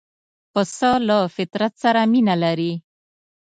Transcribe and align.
پسه 0.53 0.91
له 1.07 1.17
فطرت 1.35 1.73
سره 1.83 2.01
مینه 2.11 2.35
لري. 2.43 2.73